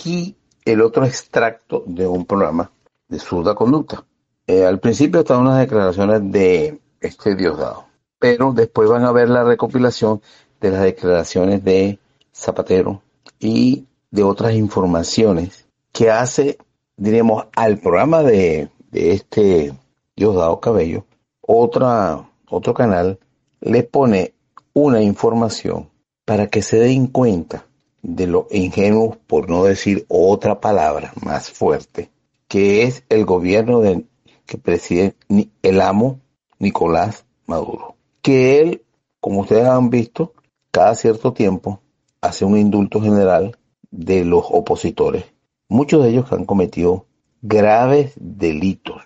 [0.00, 2.72] Aquí el otro extracto de un programa
[3.06, 4.06] de surda conducta.
[4.46, 7.84] Eh, al principio están unas declaraciones de este Diosdado,
[8.18, 10.22] pero después van a ver la recopilación
[10.58, 11.98] de las declaraciones de
[12.34, 13.02] Zapatero
[13.38, 16.56] y de otras informaciones que hace,
[16.96, 19.74] diríamos, al programa de, de este
[20.16, 21.04] Diosdado Cabello,
[21.42, 23.18] otra, otro canal
[23.60, 24.32] le pone
[24.72, 25.90] una información
[26.24, 27.66] para que se den cuenta
[28.02, 32.10] de lo ingenuo, por no decir otra palabra más fuerte,
[32.48, 34.04] que es el gobierno de,
[34.46, 35.14] que preside
[35.62, 36.20] el amo
[36.58, 37.96] Nicolás Maduro.
[38.22, 38.82] Que él,
[39.20, 40.34] como ustedes han visto,
[40.70, 41.80] cada cierto tiempo
[42.20, 43.56] hace un indulto general
[43.90, 45.24] de los opositores,
[45.68, 47.06] muchos de ellos han cometido
[47.42, 49.02] graves delitos,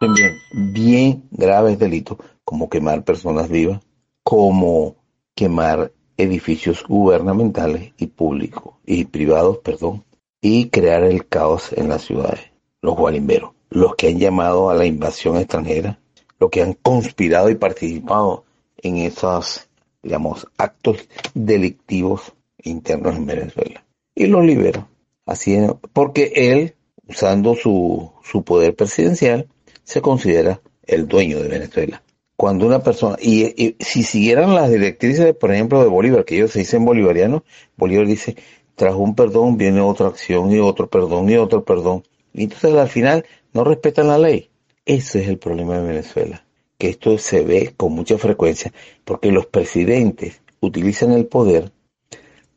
[0.00, 0.38] bien,
[0.72, 3.80] bien graves delitos, como quemar personas vivas,
[4.22, 4.96] como
[5.34, 10.04] quemar edificios gubernamentales y públicos y privados, perdón,
[10.40, 12.40] y crear el caos en las ciudades.
[12.80, 15.98] Los guarimberos, los que han llamado a la invasión extranjera,
[16.38, 18.44] los que han conspirado y participado
[18.78, 19.68] en esos,
[20.02, 23.84] digamos, actos delictivos internos en Venezuela.
[24.14, 24.88] Y los liberó.
[25.24, 25.56] Así,
[25.92, 26.74] porque él,
[27.08, 29.48] usando su, su poder presidencial,
[29.84, 32.02] se considera el dueño de Venezuela
[32.42, 36.58] cuando una persona, y, si siguieran las directrices, por ejemplo, de Bolívar, que ellos se
[36.58, 37.42] dicen bolivarianos,
[37.76, 38.34] Bolívar dice,
[38.74, 42.02] tras un perdón viene otra acción y otro perdón y otro perdón.
[42.34, 44.50] Y entonces al final no respetan la ley.
[44.84, 46.44] Ese es el problema de Venezuela,
[46.78, 48.72] que esto se ve con mucha frecuencia,
[49.04, 51.70] porque los presidentes utilizan el poder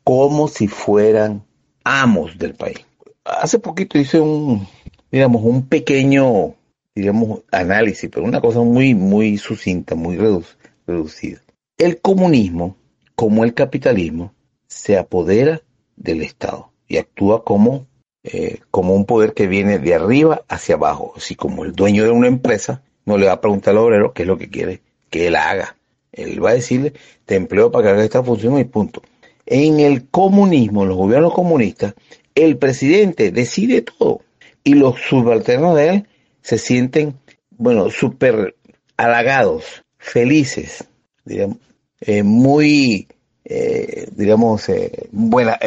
[0.02, 1.44] como si fueran
[1.84, 2.84] amos del país.
[3.24, 4.66] Hace poquito hice un,
[5.12, 6.56] digamos, un pequeño
[6.96, 11.40] digamos, análisis, pero una cosa muy, muy sucinta, muy reducida.
[11.76, 12.76] El comunismo,
[13.14, 14.32] como el capitalismo,
[14.66, 15.60] se apodera
[15.96, 17.86] del Estado y actúa como,
[18.24, 21.12] eh, como un poder que viene de arriba hacia abajo.
[21.14, 24.22] Así como el dueño de una empresa no le va a preguntar al obrero qué
[24.22, 24.80] es lo que quiere
[25.10, 25.76] que él haga.
[26.12, 26.94] Él va a decirle,
[27.26, 29.02] te empleo para que haga esta función y punto.
[29.44, 31.94] En el comunismo, en los gobiernos comunistas,
[32.34, 34.22] el presidente decide todo
[34.64, 36.08] y los subalternos de él
[36.46, 37.18] se sienten,
[37.50, 38.54] bueno, súper
[38.96, 40.84] halagados, felices,
[41.24, 41.56] digamos,
[42.00, 43.08] eh, muy,
[43.44, 45.58] eh, digamos, eh, buena,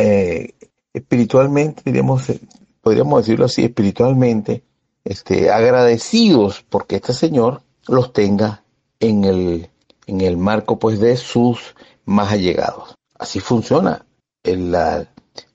[0.94, 2.32] espiritualmente, digamos,
[2.80, 4.64] podríamos decirlo así, espiritualmente,
[5.04, 8.64] este, agradecidos porque este señor los tenga
[9.02, 9.70] en el,
[10.08, 11.76] en el marco, pues, de sus
[12.06, 12.96] más allegados.
[13.16, 14.06] Así funciona
[14.44, 14.74] el,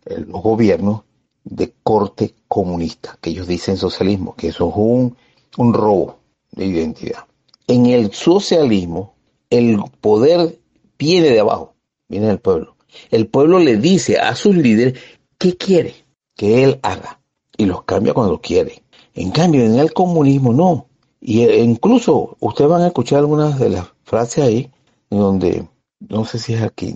[0.04, 1.03] el, los gobiernos
[1.44, 5.16] de corte comunista, que ellos dicen socialismo, que eso es un,
[5.58, 6.18] un robo
[6.52, 7.24] de identidad.
[7.66, 9.14] En el socialismo,
[9.50, 10.58] el poder
[10.98, 11.74] viene de abajo,
[12.08, 12.76] viene del pueblo.
[13.10, 14.98] El pueblo le dice a sus líderes
[15.38, 15.94] qué quiere
[16.34, 17.20] que él haga
[17.56, 18.82] y los cambia cuando quiere.
[19.14, 20.88] En cambio, en el comunismo no.
[21.20, 24.70] Y e, incluso ustedes van a escuchar algunas de las frases ahí,
[25.10, 25.68] donde,
[26.00, 26.94] no sé si es aquí,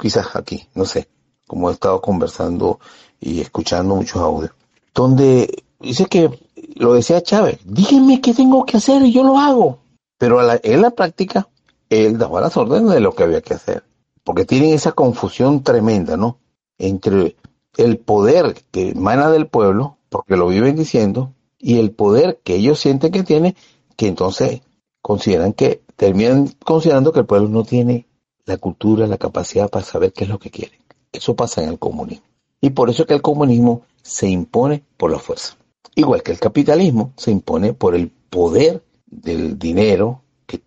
[0.00, 1.08] quizás aquí, no sé,
[1.46, 2.80] como he estado conversando
[3.20, 4.52] y escuchando muchos audios,
[4.94, 6.30] donde dice que,
[6.74, 9.78] lo decía Chávez, díganme qué tengo que hacer y yo lo hago.
[10.18, 11.48] Pero en la práctica,
[11.88, 13.84] él daba las órdenes de lo que había que hacer.
[14.24, 16.38] Porque tienen esa confusión tremenda, ¿no?
[16.78, 17.36] Entre
[17.76, 22.78] el poder que emana del pueblo, porque lo viven diciendo, y el poder que ellos
[22.80, 23.56] sienten que tiene,
[23.96, 24.62] que entonces
[25.02, 28.06] consideran que, terminan considerando que el pueblo no tiene
[28.46, 30.80] la cultura, la capacidad para saber qué es lo que quiere.
[31.12, 32.24] Eso pasa en el comunismo.
[32.60, 35.56] Y por eso es que el comunismo se impone por la fuerza.
[35.94, 40.60] Igual que el capitalismo se impone por el poder del dinero que,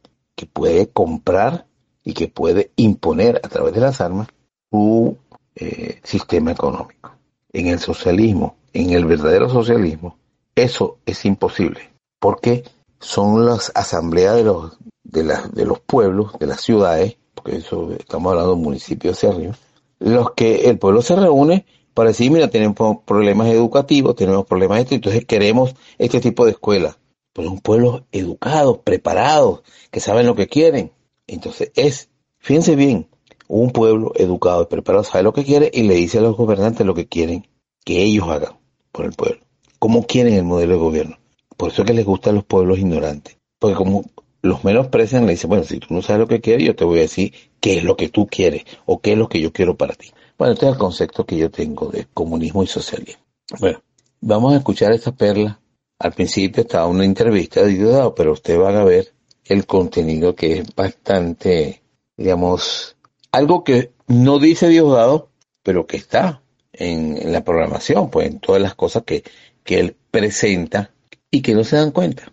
[0.51, 1.67] puede comprar
[2.03, 4.27] y que puede imponer a través de las armas
[4.69, 5.17] su
[5.55, 7.13] eh, sistema económico.
[7.53, 10.17] En el socialismo, en el verdadero socialismo,
[10.53, 11.79] eso es imposible,
[12.19, 12.65] porque
[12.99, 15.23] son las asambleas de los, de,
[15.53, 19.55] de los pueblos, de las ciudades, porque eso estamos hablando de municipios hacia arriba,
[19.99, 24.95] los que el pueblo se reúne para decir, mira, tenemos problemas educativos, tenemos problemas esto,
[24.95, 26.97] entonces queremos este tipo de escuela.
[27.33, 30.91] Pues un pueblo educado, preparado, que saben lo que quieren.
[31.27, 32.09] Entonces es,
[32.39, 33.07] fíjense bien,
[33.47, 36.85] un pueblo educado y preparado sabe lo que quiere y le dice a los gobernantes
[36.85, 37.47] lo que quieren
[37.85, 38.57] que ellos hagan
[38.91, 39.41] por el pueblo.
[39.79, 41.17] ¿Cómo quieren el modelo de gobierno?
[41.57, 43.37] Por eso es que les gustan los pueblos ignorantes.
[43.59, 44.05] Porque como
[44.41, 46.99] los menosprecian, le dicen, bueno, si tú no sabes lo que quieres, yo te voy
[46.99, 49.77] a decir qué es lo que tú quieres o qué es lo que yo quiero
[49.77, 50.11] para ti.
[50.43, 53.23] Bueno, este es el concepto que yo tengo de comunismo y socialismo.
[53.61, 53.81] Bueno,
[54.19, 55.57] vamos a escuchar esta perla.
[55.99, 59.13] Al principio estaba una entrevista de Diosdado, pero ustedes van a ver
[59.45, 61.81] el contenido que es bastante,
[62.17, 62.97] digamos,
[63.31, 65.29] algo que no dice Diosdado,
[65.63, 66.41] pero que está
[66.73, 69.23] en, la programación, pues en todas las cosas que,
[69.63, 70.91] que él presenta
[71.31, 72.23] y que no se dan cuenta.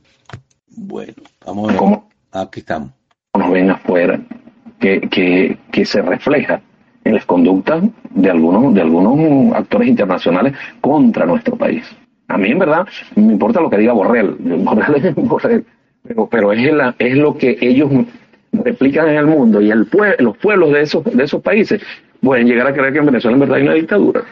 [0.66, 1.14] Bueno,
[1.46, 1.76] vamos a ver.
[1.76, 2.08] ¿Cómo?
[2.32, 2.90] Aquí estamos.
[3.38, 4.20] Nos ven afuera,
[4.80, 6.60] que, que, que se refleja
[7.05, 11.85] en las conductas de algunos, de algunos actores internacionales contra nuestro país.
[12.29, 12.87] A mí, en verdad,
[13.17, 14.37] me importa lo que diga Borrell.
[14.38, 15.64] Borrell, Borrell
[16.31, 17.91] pero, es, la, es lo que ellos
[18.52, 19.87] replican en el mundo y el
[20.19, 21.82] los pueblos de esos, de esos países
[22.20, 24.23] pueden llegar a creer que en Venezuela en verdad hay una dictadura.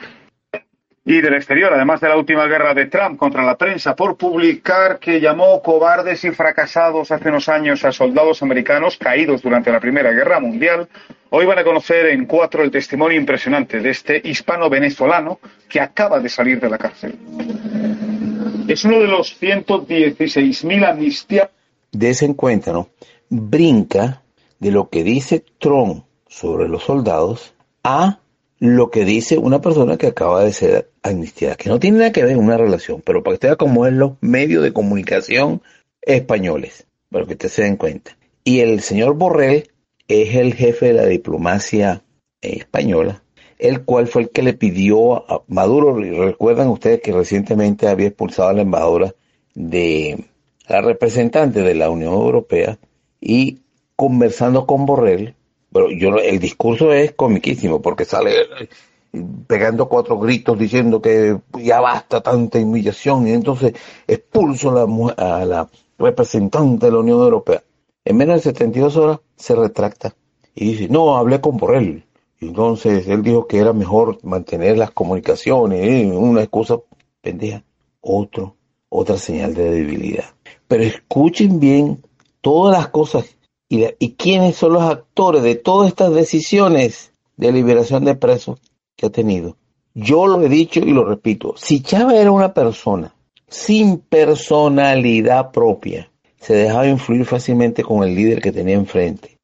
[1.05, 4.99] Y del exterior, además de la última guerra de Trump contra la prensa por publicar
[4.99, 10.11] que llamó cobardes y fracasados hace unos años a soldados americanos caídos durante la Primera
[10.13, 10.89] Guerra Mundial,
[11.31, 16.29] hoy van a conocer en cuatro el testimonio impresionante de este hispano-venezolano que acaba de
[16.29, 17.17] salir de la cárcel.
[18.69, 21.49] Es uno de los 116.000 amnistias.
[21.91, 22.91] De ese encuentro,
[23.31, 24.21] brinca
[24.59, 28.19] de lo que dice Trump sobre los soldados a
[28.59, 32.25] lo que dice una persona que acaba de ser amnistiada, que no tiene nada que
[32.25, 35.63] ver una relación, pero para que usted vea cómo es los medios de comunicación
[36.03, 38.17] españoles, para que usted se den cuenta.
[38.45, 39.69] Y el señor Borrell
[40.09, 42.03] es el jefe de la diplomacia
[42.41, 43.23] española,
[43.59, 48.49] el cual fue el que le pidió a Maduro, recuerdan ustedes que recientemente había expulsado
[48.49, 49.15] a la embajadora
[49.55, 50.25] de
[50.69, 52.79] la representante de la Unión Europea
[53.21, 53.61] y
[53.97, 55.35] conversando con Borrell,
[55.73, 58.69] pero yo el discurso es comiquísimo porque sale eh,
[59.47, 63.75] pegando cuatro gritos diciendo que ya basta tanta humillación y entonces
[64.07, 65.69] expulso a la, a la
[65.99, 67.63] representante de la Unión Europea.
[68.05, 70.15] En menos de 72 horas se retracta
[70.55, 72.05] y dice, no, hablé con Borrell.
[72.41, 76.07] Entonces él dijo que era mejor mantener las comunicaciones, ¿eh?
[76.07, 76.79] una excusa
[77.21, 77.65] pendeja.
[78.01, 78.57] Otro,
[78.89, 80.25] otra señal de debilidad.
[80.69, 82.01] Pero escuchen bien
[82.41, 83.38] todas las cosas
[83.69, 88.61] y, quiénes son los actores de todas estas decisiones de liberación de presos
[88.97, 89.57] que ha tenido.
[89.95, 93.15] Yo lo he dicho y lo repito, si Chávez era una persona
[93.49, 96.11] sin personalidad propia,
[96.41, 99.39] se dejaba influir fácilmente con el líder que tenía enfrente.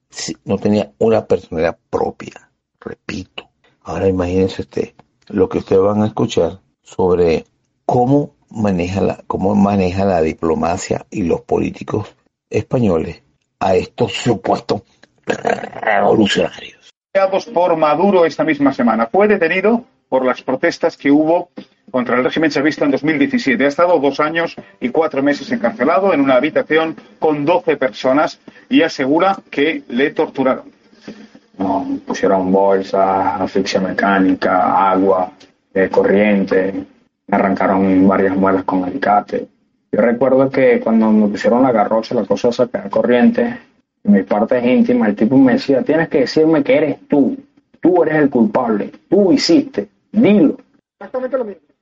[0.45, 2.51] no tenía una personalidad propia,
[2.81, 3.49] repito.
[3.83, 4.95] Ahora imagínense usted
[5.29, 7.45] lo que ustedes van a escuchar sobre
[7.85, 12.15] cómo maneja la, cómo maneja la diplomacia y los políticos
[12.51, 13.24] españoles
[13.61, 14.83] a estos supuestos
[15.27, 16.91] revolucionarios.
[17.53, 19.07] Por Maduro esta misma semana.
[19.07, 21.51] Fue detenido por las protestas que hubo
[21.91, 23.65] contra el régimen chavista en 2017.
[23.65, 28.83] Ha estado dos años y cuatro meses encarcelado en una habitación con 12 personas y
[28.83, 30.73] asegura que le torturaron.
[32.05, 35.31] pusieron bolsas, asfixia mecánica, agua,
[35.73, 36.85] eh, corriente,
[37.31, 39.47] arrancaron varias muelas con alicate.
[39.95, 43.43] Yo recuerdo que cuando me pusieron la garrocha, la cosa de sacar corriente,
[44.03, 47.37] en mis partes íntimas, el tipo me decía, tienes que decirme que eres tú,
[47.81, 50.59] tú eres el culpable, tú hiciste, dilo.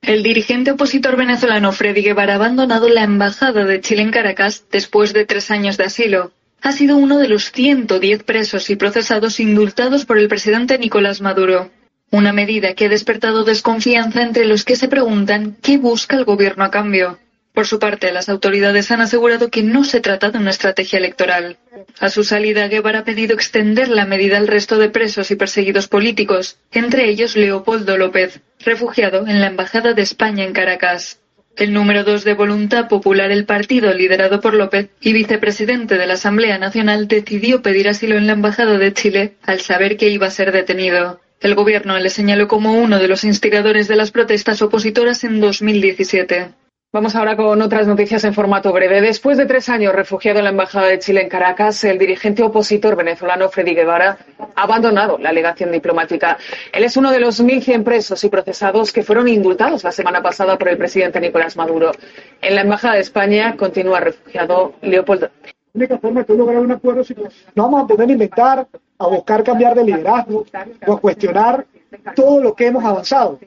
[0.03, 5.11] El dirigente opositor venezolano Freddy Guevara ha abandonado la embajada de Chile en Caracas después
[5.13, 6.33] de tres años de asilo.
[6.61, 11.71] Ha sido uno de los 110 presos y procesados indultados por el presidente Nicolás Maduro.
[12.11, 16.63] Una medida que ha despertado desconfianza entre los que se preguntan qué busca el gobierno
[16.63, 17.17] a cambio.
[17.53, 21.57] Por su parte, las autoridades han asegurado que no se trata de una estrategia electoral.
[21.99, 25.87] A su salida, Guevara ha pedido extender la medida al resto de presos y perseguidos
[25.87, 31.19] políticos, entre ellos Leopoldo López, refugiado en la Embajada de España en Caracas.
[31.55, 36.15] El número dos de Voluntad Popular, el partido liderado por López y vicepresidente de la
[36.15, 40.31] Asamblea Nacional, decidió pedir asilo en la Embajada de Chile al saber que iba a
[40.31, 41.21] ser detenido.
[41.39, 46.62] El gobierno le señaló como uno de los instigadores de las protestas opositoras en 2017.
[46.93, 49.01] Vamos ahora con otras noticias en formato breve.
[49.01, 52.95] Después de tres años refugiado en la Embajada de Chile en Caracas, el dirigente opositor
[52.95, 54.19] venezolano Freddy Guevara
[54.55, 56.37] ha abandonado la alegación diplomática.
[56.71, 60.55] Él es uno de los 1.100 presos y procesados que fueron indultados la semana pasada
[60.55, 61.93] por el presidente Nicolás Maduro.
[62.39, 65.31] En la Embajada de España continúa refugiado Leopoldo.
[65.45, 67.01] La única forma de lograr un acuerdo
[67.55, 68.67] no vamos a poder inventar,
[68.99, 70.45] a buscar cambiar de liderazgo
[70.85, 71.65] o cuestionar
[72.15, 73.39] todo lo que hemos avanzado.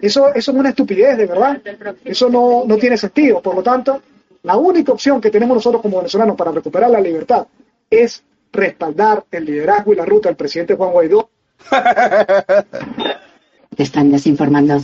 [0.00, 1.60] Eso, eso es una estupidez, de verdad.
[2.04, 3.40] Eso no, no tiene sentido.
[3.40, 4.02] Por lo tanto,
[4.42, 7.46] la única opción que tenemos nosotros como venezolanos para recuperar la libertad
[7.88, 11.30] es respaldar el liderazgo y la ruta del presidente Juan Guaidó.
[13.76, 14.80] Están desinformando.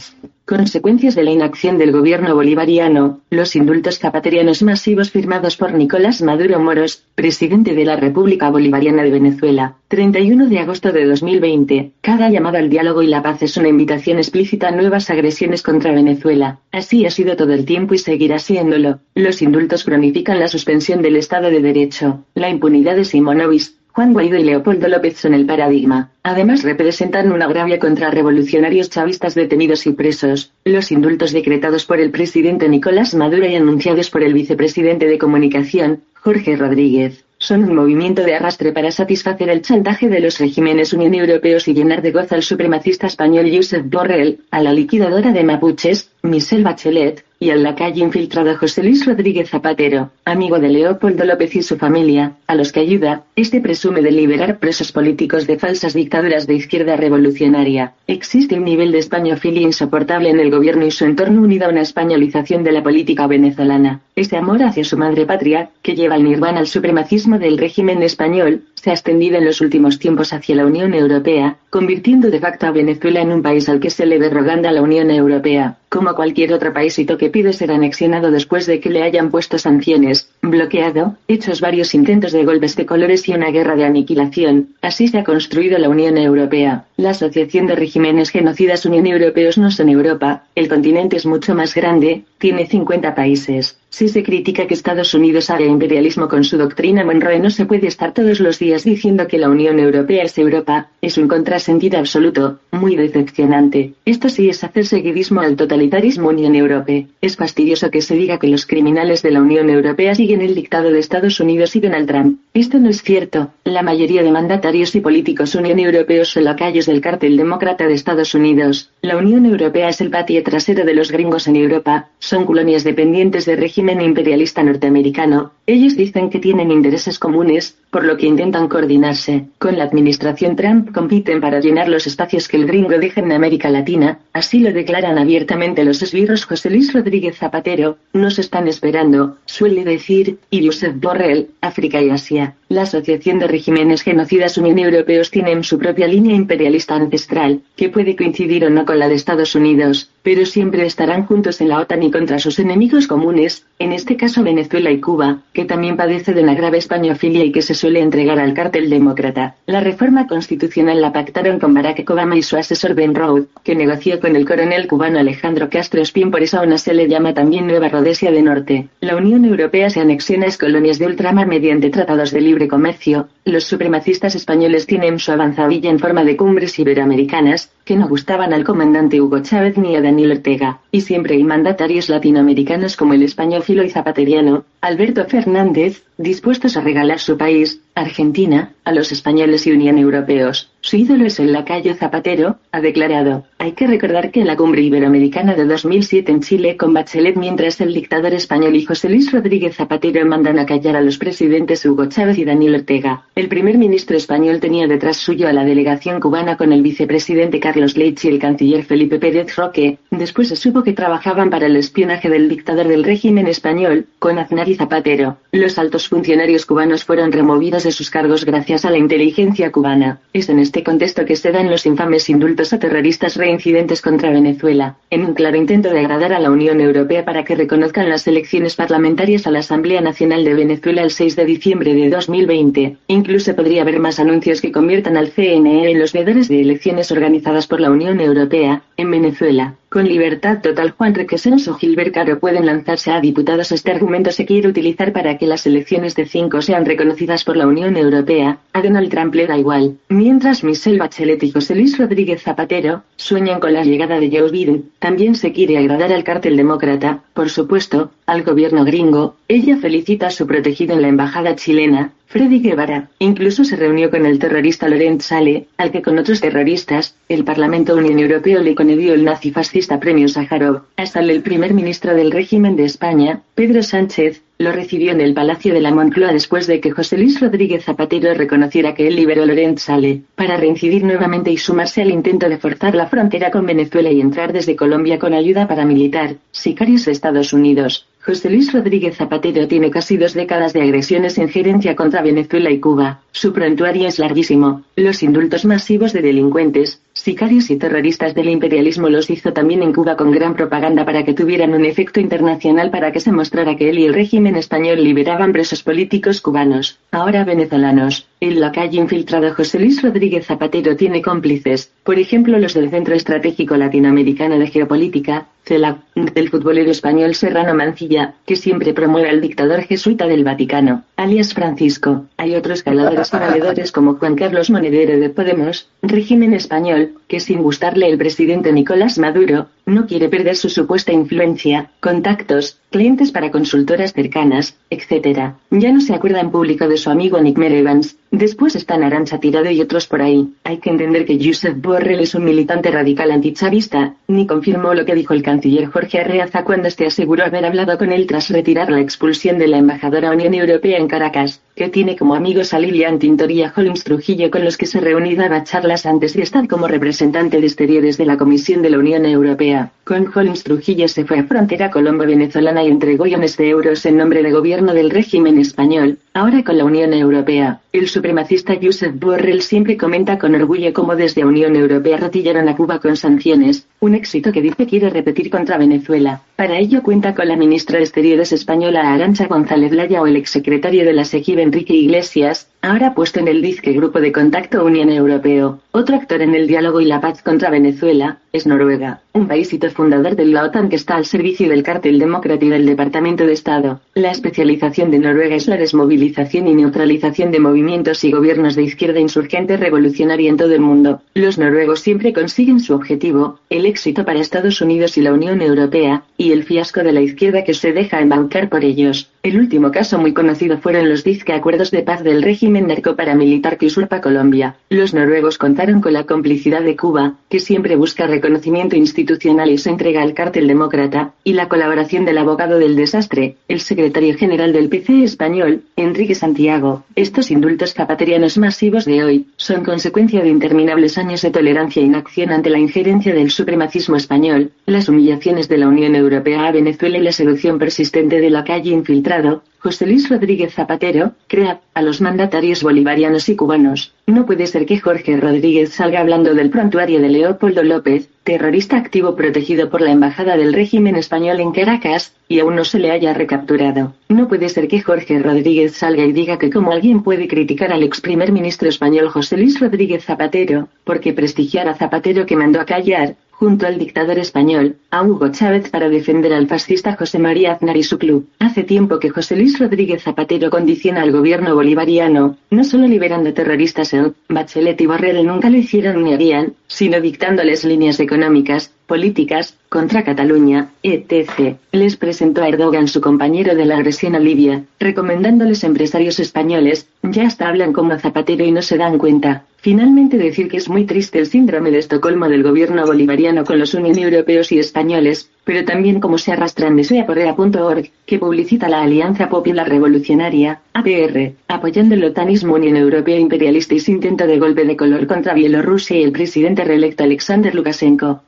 [0.46, 6.60] Consecuencias de la inacción del gobierno bolivariano, los indultos zapaterianos masivos firmados por Nicolás Maduro
[6.60, 11.94] Moros, presidente de la República Bolivariana de Venezuela, 31 de agosto de 2020.
[12.00, 15.90] Cada llamada al diálogo y la paz es una invitación explícita a nuevas agresiones contra
[15.90, 16.60] Venezuela.
[16.70, 19.00] Así ha sido todo el tiempo y seguirá siéndolo.
[19.16, 24.36] Los indultos cronifican la suspensión del Estado de Derecho, la impunidad de Simonovic, Juan Guaidó
[24.36, 26.10] y Leopoldo López son el paradigma.
[26.22, 30.52] Además representan un agravio contra revolucionarios chavistas detenidos y presos.
[30.66, 36.02] Los indultos decretados por el presidente Nicolás Maduro y anunciados por el vicepresidente de Comunicación,
[36.12, 41.14] Jorge Rodríguez, son un movimiento de arrastre para satisfacer el chantaje de los regímenes Unión
[41.14, 46.10] Europeos y llenar de gozo al supremacista español Josep Borrell, a la liquidadora de mapuches,
[46.22, 51.62] Michelle Bachelet, y al lacayo infiltrado José Luis Rodríguez Zapatero, amigo de Leopoldo López y
[51.62, 56.48] su familia, a los que ayuda, este presume de liberar presos políticos de falsas dictaduras
[56.48, 57.92] de izquierda revolucionaria.
[58.08, 61.82] Existe un nivel de españofilia insoportable en el gobierno y su entorno unido a una
[61.82, 64.00] españolización de la política venezolana.
[64.16, 68.62] Este amor hacia su madre patria, que lleva al nirvana al supremacismo del régimen español,
[68.86, 72.70] se ha extendido en los últimos tiempos hacia la Unión Europea, convirtiendo de facto a
[72.70, 76.52] Venezuela en un país al que se le derrogando a la Unión Europea, como cualquier
[76.52, 81.60] otro paísito que pide ser anexionado después de que le hayan puesto sanciones, bloqueado, hechos
[81.60, 84.68] varios intentos de golpes de colores y una guerra de aniquilación.
[84.82, 86.84] Así se ha construido la Unión Europea.
[86.96, 91.74] La Asociación de Regímenes Genocidas Unión Europeos no son Europa, el continente es mucho más
[91.74, 93.80] grande, tiene 50 países.
[93.98, 97.86] Si se critica que Estados Unidos haga imperialismo con su doctrina Monroe no se puede
[97.86, 102.58] estar todos los días diciendo que la Unión Europea es Europa, es un contrasentido absoluto,
[102.72, 103.94] muy decepcionante.
[104.04, 107.06] Esto sí es hacer seguidismo al totalitarismo Unión Europea.
[107.22, 110.90] Es fastidioso que se diga que los criminales de la Unión Europea siguen el dictado
[110.90, 112.38] de Estados Unidos y Donald Trump.
[112.52, 113.52] Esto no es cierto.
[113.64, 118.34] La mayoría de mandatarios y políticos Unión Europeos son lacayos del cártel demócrata de Estados
[118.34, 118.90] Unidos.
[119.00, 123.46] La Unión Europea es el patio trasero de los gringos en Europa, son colonias dependientes
[123.46, 129.46] de régimen imperialista norteamericano, ellos dicen que tienen intereses comunes, por lo que intentan coordinarse.
[129.58, 133.68] Con la administración Trump compiten para llenar los espacios que el gringo deja en América
[133.68, 139.84] Latina, así lo declaran abiertamente los esbirros José Luis Rodríguez Zapatero, nos están esperando, suele
[139.84, 142.54] decir, y Josep Borrell, África y Asia.
[142.68, 148.16] La Asociación de Regímenes Genocidas Unión Europeos tiene su propia línea imperialista ancestral, que puede
[148.16, 152.02] coincidir o no con la de Estados Unidos, pero siempre estarán juntos en la OTAN
[152.02, 156.42] y contra sus enemigos comunes, en este caso Venezuela y Cuba, que también padece de
[156.42, 159.56] una grave españofilia y que se suele entregar al cártel demócrata.
[159.66, 164.20] La reforma constitucional la pactaron con Barack Obama y su asesor Ben Road, que negoció
[164.20, 167.88] con el coronel cubano Alejandro Castro Espín, por eso aún se le llama también Nueva
[167.88, 168.88] Rhodesia de Norte.
[169.00, 173.28] La Unión Europea se anexiona a colonias de ultramar mediante tratados de libre comercio.
[173.44, 178.64] Los supremacistas españoles tienen su avanzadilla en forma de cumbres iberoamericanas, que no gustaban al
[178.64, 183.84] comandante Hugo Chávez ni a Daniel Ortega, y siempre hay mandatarios latinoamericanos como el españolfilo
[183.84, 189.96] y zapateriano, Alberto Fernández, dispuestos a regalar su país, Argentina, a los españoles y Unión
[189.98, 190.70] Europeos.
[190.80, 193.44] Su ídolo es el lacayo Zapatero, ha declarado.
[193.58, 197.80] Hay que recordar que en la cumbre iberoamericana de 2007 en Chile con Bachelet mientras
[197.80, 202.06] el dictador español y José Luis Rodríguez Zapatero mandan a callar a los presidentes Hugo
[202.06, 203.24] Chávez y Daniel Ortega.
[203.34, 207.96] El primer ministro español tenía detrás suyo a la delegación cubana con el vicepresidente Carlos
[207.96, 209.98] Leitch y el canciller Felipe Pérez Roque.
[210.10, 214.68] Después se supo que trabajaban para el espionaje del dictador del régimen español, con Aznar
[214.68, 215.38] y Zapatero.
[215.50, 220.20] Los altos funcionarios cubanos fueron removidos de sus cargos gracias a la inteligencia cubana.
[220.32, 224.96] Es en este contexto que se dan los infames indultos a terroristas reincidentes contra Venezuela,
[225.08, 228.74] en un claro intento de agradar a la Unión Europea para que reconozcan las elecciones
[228.74, 232.96] parlamentarias a la Asamblea Nacional de Venezuela el 6 de diciembre de 2020.
[233.06, 237.66] Incluso podría haber más anuncios que conviertan al CNE en los veedores de elecciones organizadas
[237.66, 239.76] por la Unión Europea, en Venezuela.
[239.96, 243.72] Con libertad total Juan Requesens o Gilbert Caro pueden lanzarse a diputados.
[243.72, 247.66] Este argumento se quiere utilizar para que las elecciones de cinco sean reconocidas por la
[247.66, 248.58] Unión Europea.
[248.74, 249.96] A Donald Trump le da igual.
[250.10, 254.90] Mientras Michelle Bachelet y José Luis Rodríguez Zapatero sueñan con la llegada de Joe Biden,
[254.98, 259.36] también se quiere agradar al cártel demócrata, por supuesto, al gobierno gringo.
[259.48, 264.26] Ella felicita a su protegido en la embajada chilena, Freddy Guevara incluso se reunió con
[264.26, 269.14] el terrorista Laurent Sale, al que con otros terroristas, el Parlamento Unión Europeo le concedió
[269.14, 270.82] el nazi-fascista premio Sájarov.
[270.96, 275.72] Hasta el primer ministro del régimen de España, Pedro Sánchez, lo recibió en el Palacio
[275.72, 279.76] de la Moncloa después de que José Luis Rodríguez Zapatero reconociera que él liberó a
[279.76, 284.20] Sale, para reincidir nuevamente y sumarse al intento de forzar la frontera con Venezuela y
[284.20, 288.06] entrar desde Colombia con ayuda paramilitar, sicarios de Estados Unidos.
[288.26, 292.80] José Luis Rodríguez Zapatero tiene casi dos décadas de agresiones e injerencia contra Venezuela y
[292.80, 293.20] Cuba.
[293.30, 294.82] Su prontuario es larguísimo.
[294.96, 300.16] Los indultos masivos de delincuentes, sicarios y terroristas del imperialismo los hizo también en Cuba
[300.16, 303.98] con gran propaganda para que tuvieran un efecto internacional para que se mostrara que él
[303.98, 308.28] y el régimen español liberaban presos políticos cubanos, ahora venezolanos.
[308.38, 313.14] En la calle infiltrado José Luis Rodríguez Zapatero tiene cómplices, por ejemplo los del Centro
[313.14, 319.80] Estratégico Latinoamericano de Geopolítica, CELAC, del futbolero español Serrano Mancilla, que siempre promueve al dictador
[319.82, 322.26] jesuita del Vaticano, alias Francisco.
[322.36, 327.62] Hay otros caladores y valedores como Juan Carlos Monedero de Podemos, régimen español, que sin
[327.62, 334.12] gustarle el presidente Nicolás Maduro, no quiere perder su supuesta influencia, contactos, clientes para consultoras
[334.12, 335.52] cercanas, etc.
[335.70, 339.70] Ya no se acuerda en público de su amigo Nick Evans, después está Arancha Tirado
[339.70, 340.54] y otros por ahí.
[340.64, 345.14] Hay que entender que Josep Borrell es un militante radical antichavista, ni confirmó lo que
[345.14, 349.00] dijo el canciller Jorge Arreaza cuando este aseguró haber hablado con él tras retirar la
[349.00, 353.52] expulsión de la embajadora Unión Europea en Caracas, que tiene como amigos a Lilian Tintor
[353.52, 356.88] y a Holmes Trujillo con los que se reunió daba charlas antes de estar como
[356.88, 359.75] representante de exteriores de la Comisión de la Unión Europea.
[360.04, 364.42] Con Holmes Trujillo se fue a frontera colombo-venezolana y entregó millones de euros en nombre
[364.42, 367.80] del gobierno del régimen español, ahora con la Unión Europea.
[367.92, 373.00] El supremacista Joseph Borrell siempre comenta con orgullo cómo desde Unión Europea retillaron a Cuba
[373.00, 376.42] con sanciones, un éxito que dice quiere repetir contra Venezuela.
[376.54, 381.04] Para ello cuenta con la ministra de Exteriores española Arancha González Laya o el exsecretario
[381.04, 385.80] de la SEGIB Enrique Iglesias, ahora puesto en el disque Grupo de Contacto Unión Europeo.
[385.90, 390.36] Otro actor en el diálogo y la paz contra Venezuela es Noruega, un paísito fundador
[390.36, 394.00] de la OTAN que está al servicio del cártel demócrata y del Departamento de Estado.
[394.14, 399.20] La especialización de Noruega es la desmovilización y neutralización de movimientos y gobiernos de izquierda
[399.20, 401.22] insurgente revolucionaria en todo el mundo.
[401.34, 406.24] Los noruegos siempre consiguen su objetivo, el éxito para Estados Unidos y la Unión Europea,
[406.38, 409.30] y el fiasco de la izquierda que se deja embancar por ellos.
[409.46, 413.86] El último caso muy conocido fueron los disque acuerdos de paz del régimen narcoparamilitar que
[413.86, 414.74] usurpa Colombia.
[414.90, 419.90] Los noruegos contaron con la complicidad de Cuba, que siempre busca reconocimiento institucional y se
[419.90, 424.88] entrega al cártel demócrata, y la colaboración del abogado del desastre, el secretario general del
[424.88, 427.04] PC español, Enrique Santiago.
[427.14, 432.50] Estos indultos zapaterianos masivos de hoy son consecuencia de interminables años de tolerancia e inacción
[432.50, 437.22] ante la injerencia del supremacismo español, las humillaciones de la Unión Europea a Venezuela y
[437.22, 442.20] la seducción persistente de la calle infiltrada lado José Luis Rodríguez Zapatero, crea a los
[442.20, 444.12] mandatarios bolivarianos y cubanos.
[444.26, 449.36] No puede ser que Jorge Rodríguez salga hablando del prontuario de Leopoldo López, terrorista activo
[449.36, 453.32] protegido por la Embajada del régimen español en Caracas, y aún no se le haya
[453.32, 454.14] recapturado.
[454.28, 458.02] No puede ser que Jorge Rodríguez salga y diga que como alguien puede criticar al
[458.02, 462.86] ex primer ministro español José Luis Rodríguez Zapatero, porque prestigiar a Zapatero que mandó a
[462.86, 467.96] callar, junto al dictador español, a Hugo Chávez para defender al fascista José María Aznar
[467.96, 468.48] y su club.
[468.58, 474.12] Hace tiempo que José Luis Rodríguez Zapatero condiciona al gobierno bolivariano, no solo liberando terroristas
[474.14, 480.24] en Bachelet y Borrell nunca lo hicieron ni harían, sino dictándoles líneas económicas, políticas, contra
[480.24, 481.76] Cataluña, etc.
[481.92, 487.46] Les presentó a Erdogan su compañero de la agresión a Libia, recomendándoles empresarios españoles, ya
[487.46, 489.64] hasta hablan como Zapatero y no se dan cuenta.
[489.78, 493.94] Finalmente decir que es muy triste el síndrome de Estocolmo del gobierno bolivariano con los
[493.94, 499.48] Unión Europeos y españoles, pero también como se arrastran desde aporrea.org, que publicita la Alianza
[499.48, 504.96] Popular Revolucionaria, APR, apoyando el otanismo Unión Europea imperialista y su intento de golpe de
[504.96, 508.42] color contra Bielorrusia y el presidente reelecto Alexander Lukashenko.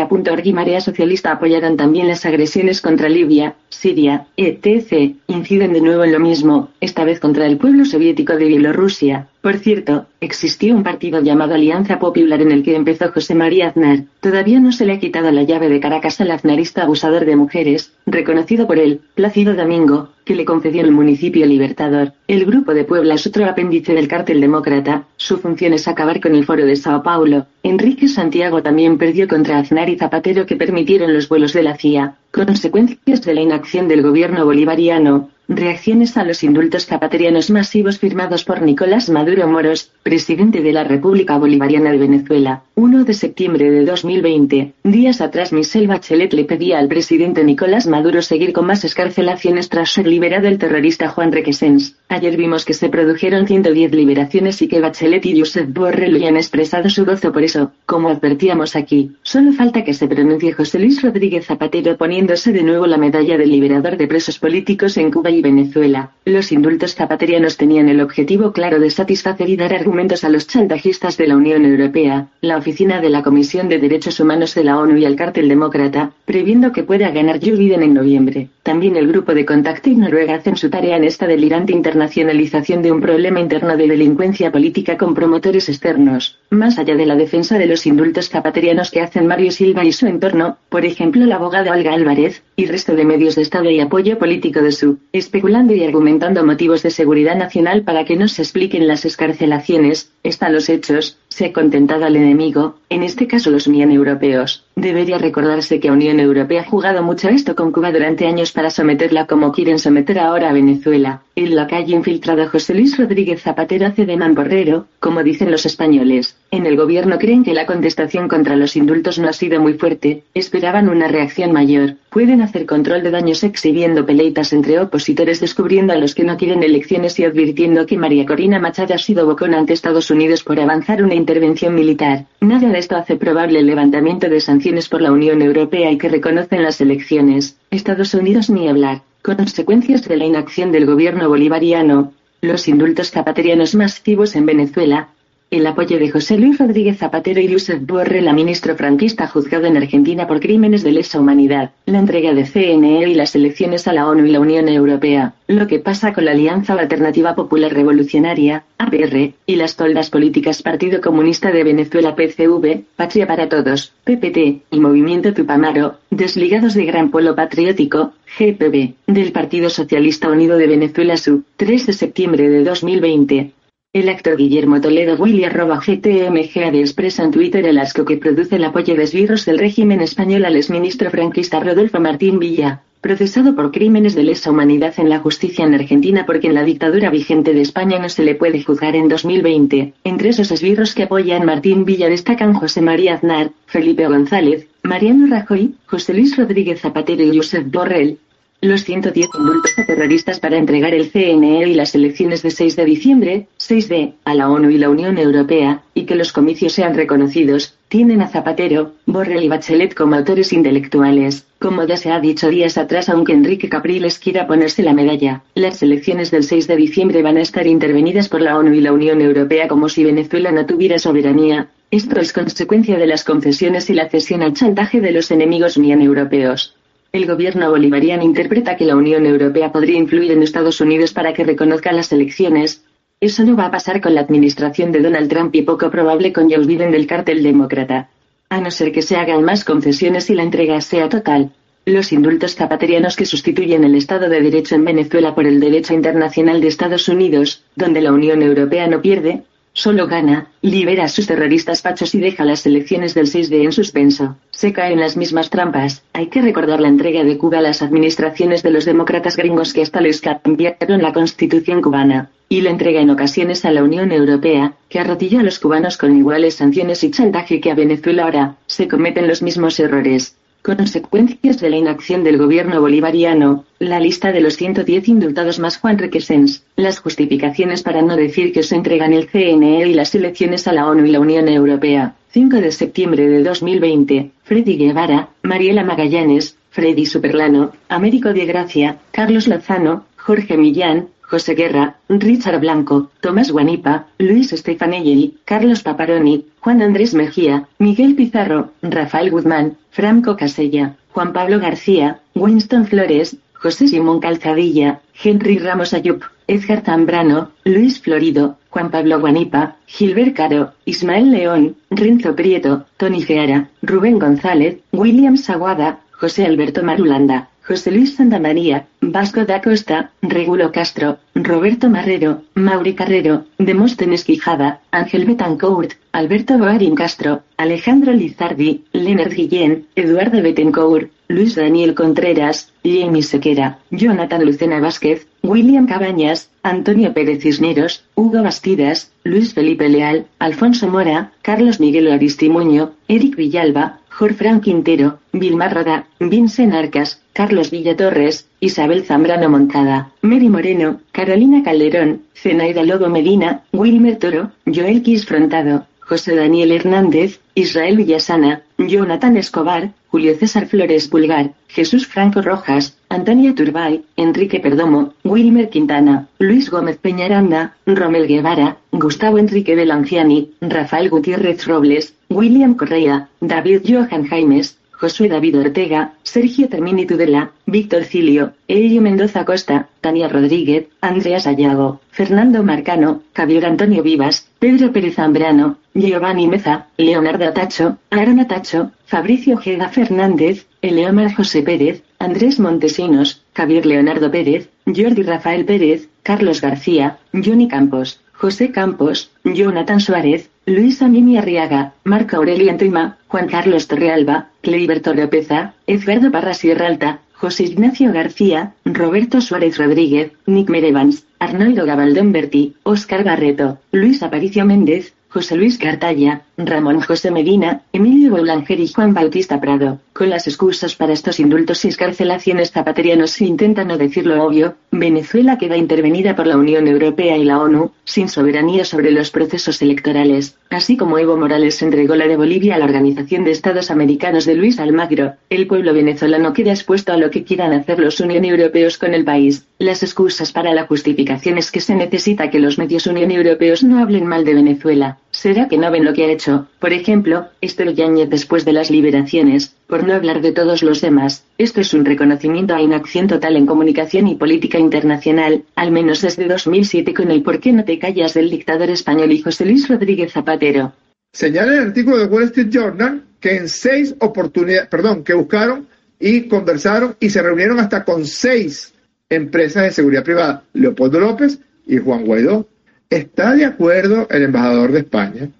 [0.00, 5.14] Aporrea.org y Marea Socialista apoyaron también las agresiones contra Libia, Siria, etc.
[5.26, 9.28] Inciden de nuevo en lo mismo, esta vez contra el pueblo soviético de Bielorrusia.
[9.40, 14.00] Por cierto, existió un partido llamado Alianza Popular en el que empezó José María Aznar.
[14.20, 17.94] Todavía no se le ha quitado la llave de Caracas al aznarista abusador de mujeres,
[18.04, 22.12] reconocido por él, Plácido Domingo, que le concedió el municipio Libertador.
[22.28, 25.06] El Grupo de Puebla es otro apéndice del cártel demócrata.
[25.16, 27.46] Su función es acabar con el foro de Sao Paulo.
[27.62, 32.16] Enrique Santiago también perdió contra Aznar y Zapatero que permitieron los vuelos de la CIA.
[32.30, 38.62] Consecuencias de la inacción del gobierno bolivariano, Reacciones a los indultos zapaterianos masivos firmados por
[38.62, 42.62] Nicolás Maduro Moros, presidente de la República Bolivariana de Venezuela.
[42.76, 44.74] 1 de septiembre de 2020.
[44.84, 49.90] Días atrás Michelle Bachelet le pedía al presidente Nicolás Maduro seguir con más escarcelaciones tras
[49.90, 51.96] ser liberado el terrorista Juan Requesens.
[52.08, 56.36] Ayer vimos que se produjeron 110 liberaciones y que Bachelet y Josep Borrell le han
[56.36, 59.16] expresado su gozo por eso, como advertíamos aquí.
[59.22, 63.50] Solo falta que se pronuncie José Luis Rodríguez Zapatero poniéndose de nuevo la medalla del
[63.50, 66.10] liberador de presos políticos en Cuba y Venezuela.
[66.24, 71.16] Los indultos zapaterianos tenían el objetivo claro de satisfacer y dar argumentos a los chantajistas
[71.16, 74.96] de la Unión Europea, la Oficina de la Comisión de Derechos Humanos de la ONU
[74.96, 78.48] y el cártel demócrata, previendo que pueda ganar Joe Biden en noviembre.
[78.62, 82.92] También el grupo de contacto y Noruega hacen su tarea en esta delirante internacionalización de
[82.92, 86.38] un problema interno de delincuencia política con promotores externos.
[86.50, 90.06] Más allá de la defensa de los indultos zapaterianos que hacen Mario Silva y su
[90.06, 94.18] entorno, por ejemplo la abogada Olga Álvarez, y resto de medios de Estado y apoyo
[94.18, 98.86] político de su, especulando y argumentando motivos de seguridad nacional para que no se expliquen
[98.86, 103.90] las escarcelaciones, están los hechos, se ha contentado al enemigo, en este caso los Unión
[103.90, 104.64] Europeos.
[104.76, 109.26] Debería recordarse que Unión Europea ha jugado mucho esto con Cuba durante años para someterla
[109.26, 111.22] como quieren someter ahora a Venezuela.
[111.36, 116.36] En la calle infiltrado José Luis Rodríguez Zapatero hace de mamborrero, como dicen los españoles.
[116.50, 120.24] En el gobierno creen que la contestación contra los indultos no ha sido muy fuerte,
[120.34, 121.94] esperaban una reacción mayor.
[122.10, 126.64] Pueden hacer control de daños exhibiendo peleitas entre opositores descubriendo a los que no quieren
[126.64, 131.04] elecciones y advirtiendo que María Corina Machado ha sido bocón ante Estados Unidos por avanzar
[131.04, 132.26] una intervención militar.
[132.40, 136.08] Nada de esto hace probable el levantamiento de sanciones por la Unión Europea y que
[136.08, 137.56] reconocen las elecciones.
[137.70, 139.02] Estados Unidos ni hablar.
[139.22, 142.12] Consecuencias de la inacción del gobierno bolivariano.
[142.40, 145.10] Los indultos zapaterianos masivos en Venezuela,
[145.50, 150.28] el apoyo de José Luis Rodríguez Zapatero y Yusef Borrell ministro franquista juzgado en Argentina
[150.28, 154.26] por crímenes de lesa humanidad, la entrega de CNE y las elecciones a la ONU
[154.26, 159.56] y la Unión Europea, lo que pasa con la Alianza Alternativa Popular Revolucionaria, APR, y
[159.56, 165.96] las toldas políticas Partido Comunista de Venezuela PCV, Patria para Todos, PPT, y Movimiento Tupamaro,
[166.10, 171.92] desligados de Gran Polo Patriótico, GPB, del Partido Socialista Unido de Venezuela SU, 3 de
[171.92, 173.52] septiembre de 2020,
[173.92, 178.62] el actor Guillermo Toledo Willy arroba GTMGAD expresa en Twitter el asco que produce el
[178.62, 184.14] apoyo de esbirros del régimen español al exministro franquista Rodolfo Martín Villa, procesado por crímenes
[184.14, 187.98] de lesa humanidad en la justicia en Argentina porque en la dictadura vigente de España
[187.98, 189.94] no se le puede juzgar en 2020.
[190.04, 195.74] Entre esos esbirros que apoyan Martín Villa destacan José María Aznar, Felipe González, Mariano Rajoy,
[195.86, 198.18] José Luis Rodríguez Zapatero y Josep Borrell,
[198.62, 202.84] los 110 indultos a terroristas para entregar el CNE y las elecciones de 6 de
[202.84, 207.78] diciembre, 6D, a la ONU y la Unión Europea, y que los comicios sean reconocidos,
[207.88, 211.46] tienen a Zapatero, Borrell y Bachelet como autores intelectuales.
[211.58, 215.82] Como ya se ha dicho días atrás, aunque Enrique Capriles quiera ponerse la medalla, las
[215.82, 219.22] elecciones del 6 de diciembre van a estar intervenidas por la ONU y la Unión
[219.22, 221.68] Europea como si Venezuela no tuviera soberanía.
[221.90, 226.02] Esto es consecuencia de las confesiones y la cesión al chantaje de los enemigos unión
[226.02, 226.76] europeos.
[227.12, 231.42] El gobierno bolivariano interpreta que la Unión Europea podría influir en Estados Unidos para que
[231.42, 232.84] reconozca las elecciones.
[233.20, 236.48] Eso no va a pasar con la administración de Donald Trump y poco probable con
[236.48, 238.10] Joe Biden del cártel demócrata.
[238.48, 241.50] A no ser que se hagan más concesiones y la entrega sea total.
[241.84, 246.60] Los indultos zapaterianos que sustituyen el Estado de Derecho en Venezuela por el derecho internacional
[246.60, 251.80] de Estados Unidos, donde la Unión Europea no pierde, Solo gana, libera a sus terroristas
[251.80, 254.36] pachos y deja las elecciones del 6D en suspenso.
[254.50, 256.02] Se cae en las mismas trampas.
[256.12, 259.82] Hay que recordar la entrega de Cuba a las administraciones de los demócratas gringos que
[259.82, 262.30] hasta les cambiaron la constitución cubana.
[262.48, 266.16] Y la entrega en ocasiones a la Unión Europea, que arrodilló a los cubanos con
[266.16, 268.56] iguales sanciones y chantaje que a Venezuela ahora.
[268.66, 270.34] Se cometen los mismos errores.
[270.62, 275.96] Consecuencias de la inacción del gobierno bolivariano, la lista de los 110 indultados más Juan
[275.96, 280.74] Requesens, las justificaciones para no decir que se entregan el CNE y las elecciones a
[280.74, 282.14] la ONU y la Unión Europea.
[282.32, 289.48] 5 de septiembre de 2020, Freddy Guevara, Mariela Magallanes, Freddy Superlano, Américo de Gracia, Carlos
[289.48, 297.14] Lozano, Jorge Millán, José Guerra, Richard Blanco, Tomás Guanipa, Luis Stefanelli, Carlos Paparoni, Juan Andrés
[297.14, 305.02] Mejía, Miguel Pizarro, Rafael Guzmán, Franco Casella, Juan Pablo García, Winston Flores, José Simón Calzadilla,
[305.22, 312.34] Henry Ramos Ayup, Edgar Zambrano, Luis Florido, Juan Pablo Guanipa, Gilbert Caro, Ismael León, Renzo
[312.34, 319.60] Prieto, Tony Geara, Rubén González, William Saguada, José Alberto Marulanda, José Luis Santamaría, Vasco da
[319.60, 328.12] Costa, Regulo Castro, Roberto Marrero, Mauri Carrero, Demóstenes Quijada, Ángel Betancourt, Alberto Boarín Castro, Alejandro
[328.12, 336.50] Lizardi, Leonard Guillén, Eduardo Betancourt, Luis Daniel Contreras, Jamie Sequera, Jonathan Lucena Vázquez, William Cabañas,
[336.64, 343.99] Antonio Pérez Cisneros, Hugo Bastidas, Luis Felipe Leal, Alfonso Mora, Carlos Miguel Aristimuño, Eric Villalba,
[344.20, 351.62] Jorge Frank Quintero, Vilmar Roda, Vincent Arcas, Carlos Villatorres, Isabel Zambrano Moncada, Mary Moreno, Carolina
[351.62, 359.36] Calderón, Zenaida Lobo Medina, Wilmer Toro, Joel Quis Frontado, José Daniel Hernández, Israel Villasana, Jonathan
[359.36, 366.70] Escobar, Julio César Flores Pulgar, Jesús Franco Rojas, Antonio Turbay, Enrique Perdomo, Wilmer Quintana, Luis
[366.70, 374.78] Gómez Peñaranda, Romel Guevara, Gustavo Enrique Belanciani, Rafael Gutiérrez Robles, William Correa, David Johan Jaimes,
[375.00, 382.00] Josué David Ortega, Sergio Termini Tudela, Víctor Cilio, Elio Mendoza Costa, Tania Rodríguez, Andrea Sayago,
[382.10, 389.54] Fernando Marcano, Javier Antonio Vivas, Pedro Pérez Zambrano, Giovanni Meza, Leonardo Atacho, Aaron Atacho, Fabricio
[389.54, 397.18] Ojeda Fernández, Eleomar José Pérez, Andrés Montesinos, Javier Leonardo Pérez, Jordi Rafael Pérez, Carlos García,
[397.32, 404.50] Johnny Campos, José Campos, Jonathan Suárez, Luisa Mimi Arriaga, Marco Aurelio Antrima, Juan Carlos Torrealba,
[404.60, 411.84] Cleiberto Lopeza, Edgardo Parra Sierra Alta, José Ignacio García, Roberto Suárez Rodríguez, Nick Merevans, Arnoldo
[411.86, 418.80] Gabaldón Berti, Óscar Barreto, Luis Aparicio Méndez, José Luis Cartaya, Ramón José Medina, Emilio Boulanger
[418.80, 420.00] y Juan Bautista Prado.
[420.12, 424.76] Con las excusas para estos indultos y escarcelaciones zapaterianos se intenta no decir lo obvio,
[424.90, 429.80] Venezuela queda intervenida por la Unión Europea y la ONU, sin soberanía sobre los procesos
[429.82, 434.44] electorales, así como Evo Morales entregó la de Bolivia a la Organización de Estados Americanos
[434.44, 438.44] de Luis Almagro, el pueblo venezolano queda expuesto a lo que quieran hacer los Unión
[438.44, 439.66] Europeos con el país.
[439.78, 444.00] Las excusas para la justificación es que se necesita que los medios Unión Europeos no
[444.00, 445.18] hablen mal de Venezuela.
[445.30, 449.74] ¿Será que no ven lo que ha hecho, por ejemplo, Yáñez después de las liberaciones,
[449.86, 451.44] por no hablar de todos los demás?
[451.58, 456.46] Esto es un reconocimiento a inacción total en comunicación y política internacional, al menos desde
[456.46, 460.32] 2007 con el por qué no te callas del dictador español y José Luis Rodríguez
[460.32, 460.92] Zapatero.
[461.32, 465.86] Señala el artículo de Wall Street Journal que en seis oportunidades, perdón, que buscaron
[466.18, 468.92] y conversaron y se reunieron hasta con seis
[469.28, 472.66] empresas de seguridad privada, Leopoldo López y Juan Guaidó,
[473.10, 475.50] ¿Está de acuerdo el embajador de España?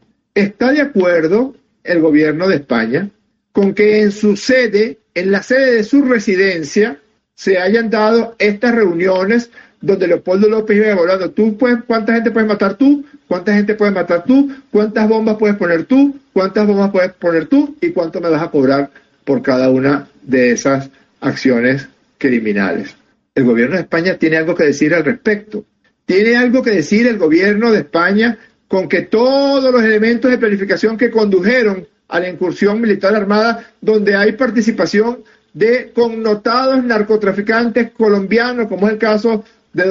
[0.40, 3.10] ¿Está de acuerdo el gobierno de España
[3.52, 6.98] con que en su sede, en la sede de su residencia,
[7.34, 9.50] se hayan dado estas reuniones
[9.82, 13.04] donde Leopoldo López iba hablando, tú puedes, ¿cuánta gente puedes matar tú?
[13.28, 14.50] ¿Cuánta gente puedes matar tú?
[14.70, 16.18] ¿Cuántas bombas puedes poner tú?
[16.32, 17.76] ¿Cuántas bombas puedes poner tú?
[17.82, 18.90] ¿Y cuánto me vas a cobrar
[19.26, 20.88] por cada una de esas
[21.20, 22.96] acciones criminales?
[23.34, 25.66] El gobierno de España tiene algo que decir al respecto.
[26.06, 28.38] ¿Tiene algo que decir el gobierno de España
[28.70, 34.14] con que todos los elementos de planificación que condujeron a la incursión militar armada, donde
[34.14, 39.86] hay participación de connotados narcotraficantes colombianos, como es el caso de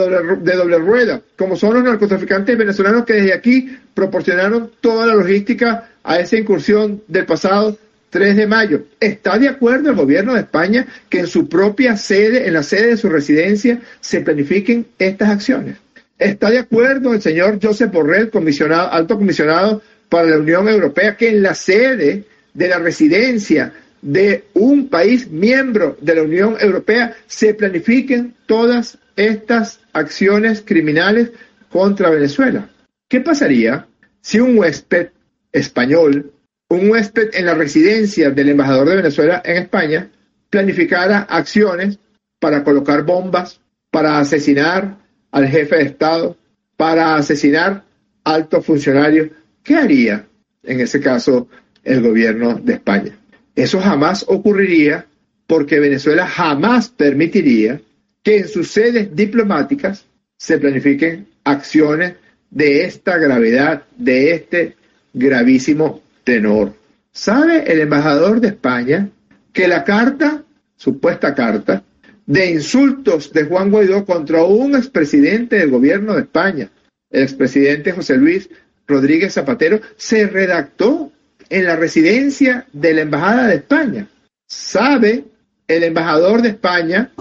[0.56, 6.18] doble, rueda, como son los narcotraficantes venezolanos que desde aquí proporcionaron toda la logística a
[6.22, 7.78] esa incursión del pasado
[8.12, 8.84] 3 de mayo.
[8.98, 12.92] ¿Está de acuerdo el gobierno de España que en su propia sede, en la sede
[12.92, 15.76] de su residencia, se planifiquen estas acciones?
[16.20, 21.30] ¿Está de acuerdo el señor Josep Borrell, comisionado, alto comisionado para la Unión Europea, que
[21.30, 27.54] en la sede de la residencia de un país miembro de la Unión Europea se
[27.54, 31.32] planifiquen todas estas acciones criminales
[31.70, 32.70] contra Venezuela?
[33.08, 33.88] ¿Qué pasaría
[34.22, 35.12] si un huésped
[35.54, 36.34] español,
[36.68, 40.10] un huésped en la residencia del embajador de Venezuela en España,
[40.50, 41.98] planificara acciones
[42.42, 44.98] para colocar bombas, para asesinar
[45.32, 46.38] al jefe de Estado
[46.78, 47.84] para asesinar
[48.24, 49.30] altos funcionarios,
[49.64, 50.26] ¿qué haría
[50.64, 51.48] en ese caso
[51.84, 53.18] el gobierno de España?
[53.56, 55.06] Eso jamás ocurriría
[55.48, 57.82] porque Venezuela jamás permitiría
[58.24, 60.06] que en sus sedes diplomáticas
[60.38, 62.16] se planifiquen acciones
[62.50, 64.76] de esta gravedad, de este
[65.14, 66.74] gravísimo tenor.
[67.12, 69.10] ¿Sabe el embajador de España
[69.52, 70.44] que la carta,
[70.78, 71.84] supuesta carta,
[72.30, 76.70] de insultos de Juan Guaidó contra un expresidente del gobierno de España,
[77.10, 78.48] el expresidente José Luis
[78.88, 81.12] Rodríguez Zapatero, se redactó
[81.50, 84.08] en la residencia de la Embajada de España.
[84.48, 85.24] Sabe
[85.68, 87.12] el embajador de España,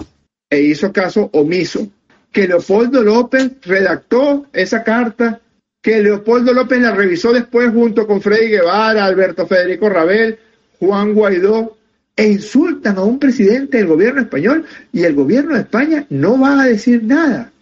[0.47, 1.87] e hizo caso omiso,
[2.31, 5.41] que Leopoldo López redactó esa carta,
[5.81, 10.37] que Leopoldo López la revisó después junto con Freddy Guevara, Alberto Federico Rabel,
[10.79, 11.78] Juan Guaidó,
[12.19, 16.61] e insultan a un presidente del gobierno español y el gobierno de España no va
[16.61, 17.53] a decir nada.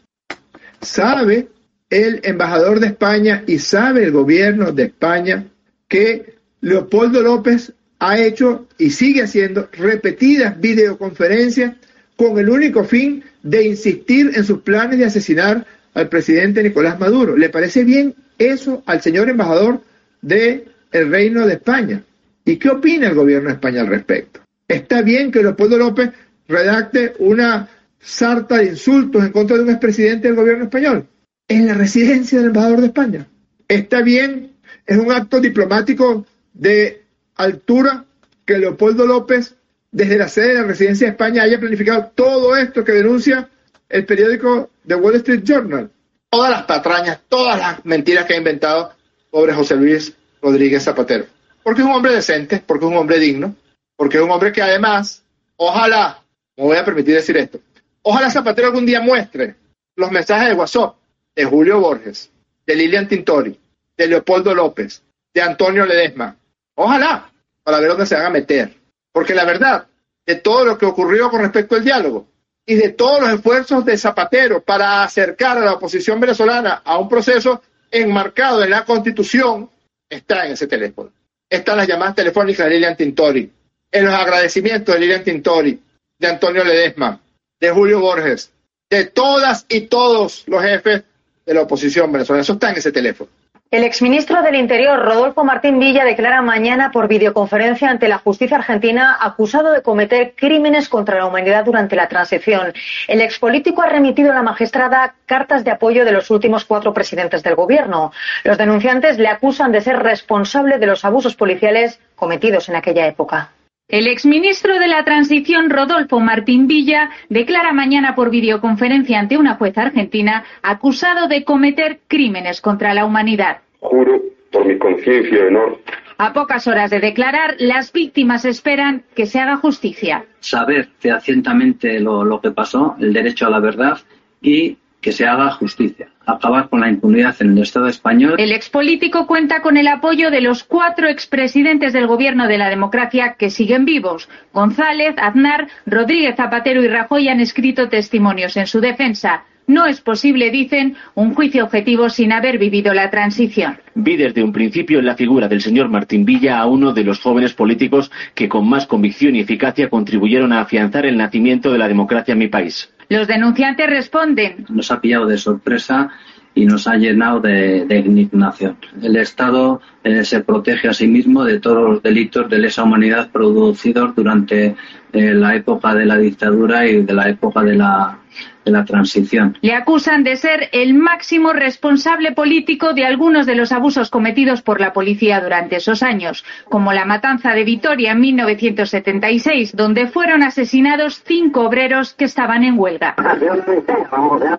[0.82, 1.50] Sabe
[1.92, 5.46] el embajador de España y sabe el gobierno de España
[5.88, 11.76] que Leopoldo López ha hecho y sigue haciendo repetidas videoconferencias
[12.16, 17.38] con el único fin de insistir en sus planes de asesinar al presidente Nicolás Maduro.
[17.38, 19.84] ¿Le parece bien eso al señor embajador
[20.24, 22.02] del el Reino de España?
[22.44, 24.47] ¿Y qué opina el gobierno de España al respecto?
[24.68, 26.12] Está bien que Leopoldo López
[26.48, 31.08] redacte una sarta de insultos en contra de un expresidente del gobierno español
[31.48, 33.28] en la residencia del embajador de España.
[33.68, 34.54] Está bien,
[34.86, 37.04] es un acto diplomático de
[37.36, 38.06] altura
[38.46, 39.56] que Leopoldo López,
[39.92, 43.50] desde la sede de la residencia de España, haya planificado todo esto que denuncia
[43.90, 45.90] el periódico The Wall Street Journal.
[46.30, 48.92] Todas las patrañas, todas las mentiras que ha inventado
[49.32, 51.26] sobre José Luis Rodríguez Zapatero.
[51.64, 53.56] Porque es un hombre decente, porque es un hombre digno,
[53.98, 55.24] porque es un hombre que además,
[55.58, 56.24] ojalá,
[56.56, 57.60] me voy a permitir decir esto,
[58.04, 59.56] ojalá Zapatero algún día muestre
[59.98, 60.96] los mensajes de WhatsApp
[61.36, 62.32] de Julio Borges,
[62.66, 63.60] de Lilian Tintori,
[63.98, 66.38] de Leopoldo López, de Antonio Ledesma.
[66.76, 67.32] Ojalá,
[67.64, 68.74] para ver dónde se van a meter.
[69.12, 69.88] Porque la verdad,
[70.26, 72.28] de todo lo que ocurrió con respecto al diálogo
[72.66, 77.10] y de todos los esfuerzos de Zapatero para acercar a la oposición venezolana a un
[77.10, 79.70] proceso enmarcado en la Constitución,
[80.10, 81.12] está en ese teléfono.
[81.50, 83.52] Están las llamadas telefónicas de Lilian Tintori,
[83.92, 85.80] en los agradecimientos de Lilian Tintori,
[86.20, 87.20] de Antonio Ledesma,
[87.60, 88.52] de Julio Borges,
[88.90, 91.04] de todas y todos los jefes
[91.46, 92.42] de la oposición venezolana.
[92.42, 93.30] Eso está en ese teléfono.
[93.70, 99.18] El exministro del Interior, Rodolfo Martín Villa, declara mañana por videoconferencia ante la justicia argentina
[99.20, 102.72] acusado de cometer crímenes contra la humanidad durante la transición.
[103.10, 107.44] El expolítico ha remitido a la magistrada cartas de apoyo de los últimos cuatro presidentes
[107.44, 108.14] del gobierno.
[108.46, 113.52] Los denunciantes le acusan de ser responsable de los abusos policiales cometidos en aquella época.
[113.90, 119.84] El exministro de la Transición, Rodolfo Martín Villa, declara mañana por videoconferencia ante una jueza
[119.84, 123.60] argentina acusado de cometer crímenes contra la humanidad.
[123.80, 124.22] Juro
[124.52, 125.80] por mi conciencia y honor.
[126.18, 130.26] A pocas horas de declarar, las víctimas esperan que se haga justicia.
[130.42, 134.00] Saber fehacientemente lo, lo que pasó, el derecho a la verdad
[134.42, 138.36] y que se haga justicia, acabar con la impunidad en el Estado español.
[138.38, 143.36] El expolítico cuenta con el apoyo de los cuatro expresidentes del Gobierno de la Democracia
[143.38, 144.28] que siguen vivos.
[144.54, 149.46] González, Aznar, Rodríguez Zapatero y Rajoy han escrito testimonios en su defensa.
[149.68, 153.78] No es posible, dicen, un juicio objetivo sin haber vivido la transición.
[153.96, 157.20] Vi desde un principio en la figura del señor Martín Villa a uno de los
[157.20, 161.90] jóvenes políticos que con más convicción y eficacia contribuyeron a afianzar el nacimiento de la
[161.90, 162.90] democracia en mi país.
[163.10, 164.66] Los denunciantes responden.
[164.70, 166.12] Nos ha pillado de sorpresa
[166.56, 168.78] y nos ha llenado de, de indignación.
[169.02, 173.32] El Estado eh, se protege a sí mismo de todos los delitos de lesa humanidad
[173.32, 174.76] producidos durante
[175.12, 178.18] eh, la época de la dictadura y de la época de la,
[178.66, 179.58] de la transición.
[179.62, 184.82] Le acusan de ser el máximo responsable político de algunos de los abusos cometidos por
[184.82, 191.22] la policía durante esos años, como la matanza de Vitoria en 1976, donde fueron asesinados
[191.26, 193.16] cinco obreros que estaban en huelga.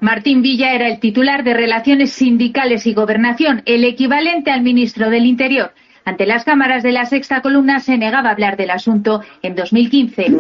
[0.00, 5.26] Martín Villa era el titular de Relaciones Sindicales y Gobernación, el equivalente al ministro del
[5.26, 5.72] Interior.
[6.08, 10.32] Ante las cámaras de la sexta columna se negaba a hablar del asunto en 2015.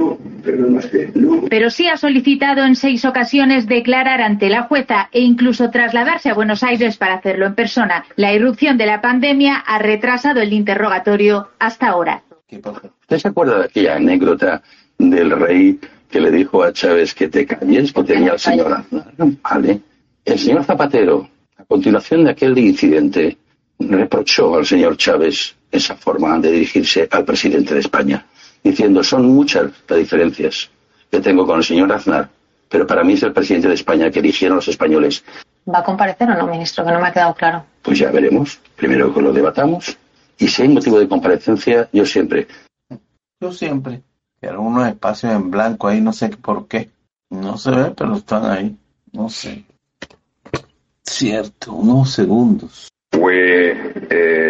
[1.50, 6.34] Pero sí ha solicitado en seis ocasiones declarar ante la jueza e incluso trasladarse a
[6.34, 8.06] Buenos Aires para hacerlo en persona.
[8.16, 12.22] La irrupción de la pandemia ha retrasado el interrogatorio hasta ahora.
[12.50, 14.62] ¿Usted se acuerda de aquella anécdota
[14.96, 15.78] del rey
[16.10, 19.12] que le dijo a Chávez que te calles que tenía el señor Aznar?
[19.42, 19.80] Vale.
[20.24, 21.28] El señor Zapatero,
[21.58, 23.36] a continuación de aquel incidente,
[23.78, 28.26] reprochó al señor Chávez esa forma de dirigirse al presidente de España,
[28.62, 30.70] diciendo son muchas las diferencias
[31.10, 32.28] que tengo con el señor Aznar,
[32.68, 35.24] pero para mí es el presidente de España que eligieron los españoles.
[35.72, 36.84] ¿Va a comparecer o no, ministro?
[36.84, 37.64] Que no me ha quedado claro.
[37.82, 38.58] Pues ya veremos.
[38.76, 39.96] Primero que lo debatamos.
[40.38, 42.46] Y si hay motivo de comparecencia, yo siempre.
[43.40, 44.02] Yo siempre.
[44.40, 46.90] Y algunos espacios en blanco ahí, no sé por qué.
[47.30, 48.76] No se ve, pero están ahí.
[49.12, 49.64] No sé.
[51.02, 52.88] Cierto, unos segundos.
[53.10, 54.47] Fue eh,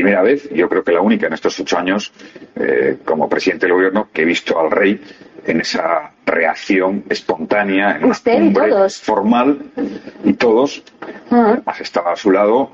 [0.00, 2.10] primera vez, yo creo que la única en estos ocho años,
[2.56, 4.98] eh, como presidente del gobierno, que he visto al rey
[5.46, 9.00] en esa reacción espontánea, en Usted una y todos.
[9.00, 9.58] formal,
[10.24, 10.82] y todos,
[11.30, 12.70] además estaba a su lado,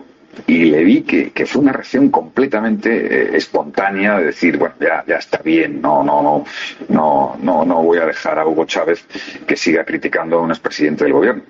[0.46, 5.04] y le vi que, que fue una reacción completamente eh, espontánea de decir, bueno, ya,
[5.04, 6.44] ya está bien, no, no, no,
[6.88, 9.04] no, no, no voy a dejar a Hugo Chávez
[9.46, 11.42] que siga criticando a un expresidente del gobierno.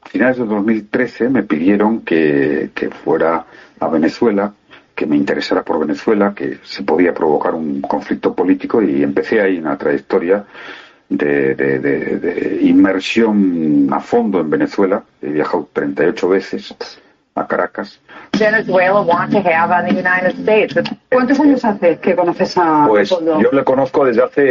[0.00, 3.44] A finales de 2013 me pidieron que, que fuera
[3.80, 4.52] a Venezuela,
[4.94, 9.58] que me interesara por Venezuela, que se podía provocar un conflicto político y empecé ahí
[9.58, 10.44] una trayectoria
[11.08, 15.02] de, de- de- de inmersión a fondo en Venezuela.
[15.20, 16.74] He viajado 38 veces
[17.34, 18.00] a Caracas.
[18.38, 20.74] Venezuela want to have on the United States.
[21.10, 24.42] ¿Cuántos años hace que conoces a Pues yo le conozco desde hace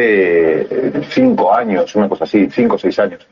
[0.62, 3.26] eh, cinco años, una cosa así, cinco o seis años.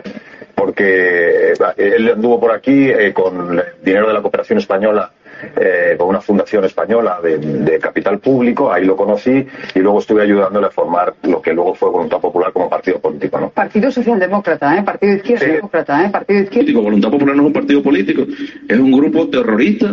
[0.56, 5.12] Porque eh, él anduvo por aquí eh, con el dinero de la cooperación española,
[5.56, 10.24] eh, con una fundación española de, de capital público, ahí lo conocí y luego estuve
[10.24, 13.40] ayudándole a formar lo que luego fue Voluntad Popular como partido político.
[13.40, 13.50] ¿no?
[13.50, 14.84] Partido Socialdemócrata, ¿eh?
[14.84, 16.10] Partido Izquierda Demócrata, ¿eh?
[16.10, 16.60] Partido Izquierda.
[16.66, 16.82] político.
[16.82, 18.24] Voluntad Popular no es un partido político,
[18.68, 19.92] es un grupo terrorista.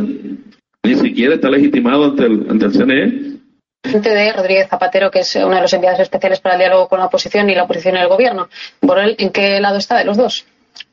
[0.84, 3.38] Ni siquiera está legitimado ante el, ante el CNE.
[3.82, 6.99] presidente de Rodríguez Zapatero, que es uno de los enviados especiales para el diálogo con
[6.99, 8.49] la oposición y la oposición en el gobierno.
[8.80, 10.46] Borrell, ¿en qué lado está de los dos?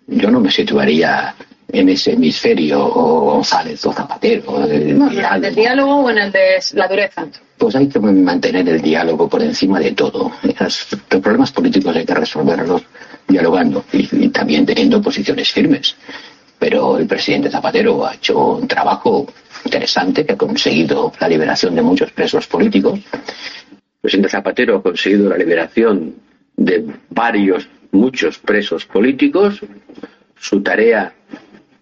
[0.08, 1.34] Yo no me situaría
[1.80, 4.64] en ese hemisferio o González o Zapatero.
[4.66, 5.42] el No, ¿En el diálogo.
[5.42, 6.40] del diálogo o en el de
[6.74, 7.28] la dureza?
[7.58, 10.32] Pues hay que mantener el diálogo por encima de todo.
[10.60, 12.84] Las- los problemas políticos hay que resolverlos
[13.28, 15.96] dialogando y, y también teniendo posiciones firmes.
[16.60, 19.28] Pero el presidente Zapatero ha hecho un trabajo
[19.66, 23.00] interesante que ha conseguido la liberación de muchos presos políticos.
[23.72, 26.16] El presidente Zapatero ha conseguido la liberación
[26.56, 29.60] de varios, muchos presos políticos.
[30.40, 31.14] Su tarea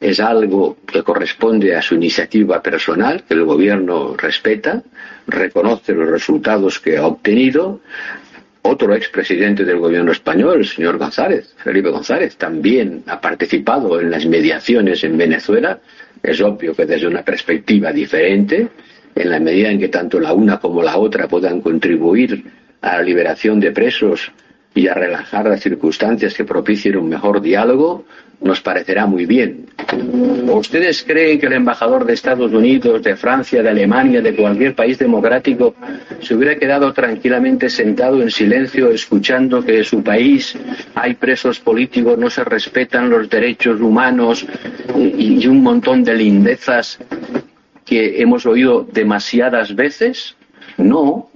[0.04, 4.84] es algo que corresponde a su iniciativa personal, que el gobierno respeta,
[5.28, 7.80] reconoce los resultados que ha obtenido.
[8.64, 14.26] Otro expresidente del gobierno español, el señor González, Felipe González, también ha participado en las
[14.26, 15.80] mediaciones en Venezuela.
[16.22, 18.68] Es obvio que desde una perspectiva diferente,
[19.16, 22.44] en la medida en que tanto la una como la otra puedan contribuir
[22.82, 24.34] a la liberación de presos
[24.76, 28.06] y a relajar las circunstancias que propicien un mejor diálogo,
[28.42, 29.68] nos parecerá muy bien.
[30.52, 34.98] ¿Ustedes creen que el embajador de Estados Unidos, de Francia, de Alemania, de cualquier país
[34.98, 35.76] democrático
[36.22, 40.58] se hubiera quedado tranquilamente sentado en silencio escuchando que en su país
[40.96, 44.46] hay presos políticos, no se respetan los derechos humanos
[44.98, 47.00] y, y un montón de lindezas
[47.86, 50.36] que hemos oído demasiadas veces?
[50.78, 51.30] No,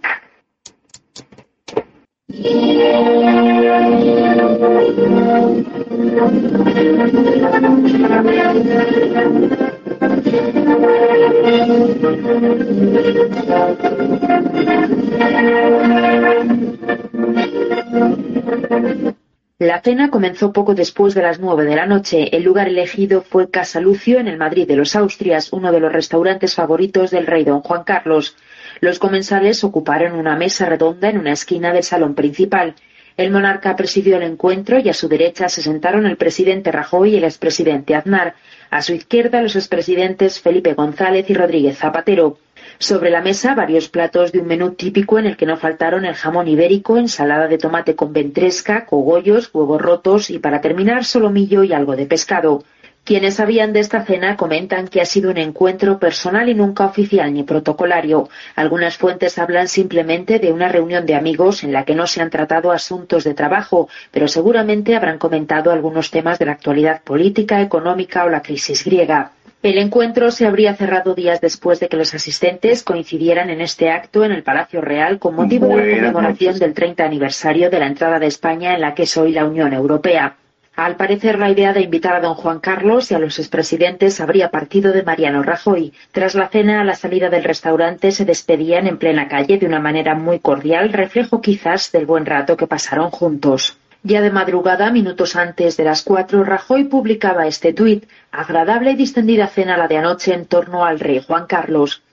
[19.59, 22.35] la cena comenzó poco después de las nueve de la noche.
[22.35, 25.93] El lugar elegido fue Casa Lucio en el Madrid de los Austrias, uno de los
[25.93, 28.35] restaurantes favoritos del rey don Juan Carlos.
[28.79, 32.75] Los comensales ocuparon una mesa redonda en una esquina del salón principal.
[33.17, 37.17] El monarca presidió el encuentro y a su derecha se sentaron el presidente Rajoy y
[37.17, 38.35] el expresidente Aznar.
[38.69, 42.37] A su izquierda los expresidentes Felipe González y Rodríguez Zapatero.
[42.77, 46.13] Sobre la mesa varios platos de un menú típico en el que no faltaron el
[46.13, 51.73] jamón ibérico, ensalada de tomate con ventresca, cogollos, huevos rotos y para terminar solomillo y
[51.73, 52.63] algo de pescado.
[53.07, 57.33] Quienes sabían de esta cena comentan que ha sido un encuentro personal y nunca oficial
[57.33, 58.27] ni protocolario.
[58.53, 62.29] Algunas fuentes hablan simplemente de una reunión de amigos en la que no se han
[62.29, 68.25] tratado asuntos de trabajo, pero seguramente habrán comentado algunos temas de la actualidad política, económica
[68.25, 69.31] o la crisis griega.
[69.63, 74.25] El encuentro se habría cerrado días después de que los asistentes coincidieran en este acto
[74.25, 78.19] en el Palacio Real con motivo de la conmemoración del 30 aniversario de la entrada
[78.19, 80.35] de España en la que es hoy la Unión Europea.
[80.77, 84.51] Al parecer, la idea de invitar a don Juan Carlos y a los expresidentes habría
[84.51, 85.91] partido de Mariano Rajoy.
[86.11, 89.79] Tras la cena, a la salida del restaurante se despedían en plena calle de una
[89.79, 93.75] manera muy cordial, reflejo quizás del buen rato que pasaron juntos.
[94.03, 98.05] Ya de madrugada, minutos antes de las cuatro, Rajoy publicaba este tuit.
[98.31, 102.03] Agradable y distendida cena la de anoche en torno al rey Juan Carlos.